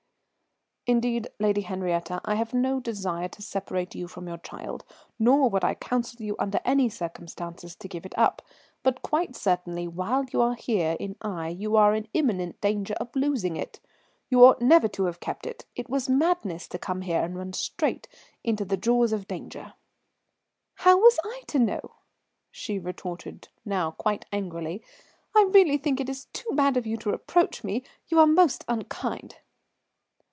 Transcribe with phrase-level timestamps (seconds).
[0.87, 4.83] "Indeed, Lady Henriette, I have no desire to separate you from your child,
[5.19, 8.41] nor would I counsel you under any circumstances to give it up.
[8.81, 13.15] But quite certainly while you are here in Aix you are in imminent danger of
[13.15, 13.79] losing it.
[14.27, 17.53] You ought never to have kept it it was madness to come here and run
[17.53, 18.07] straight
[18.43, 19.75] into the jaws of danger."
[20.77, 21.91] "How was I to know?"
[22.49, 24.83] she retorted, now quite angrily.
[25.35, 27.83] "I really think it is too bad of you to reproach me.
[28.07, 29.35] You are most unkind."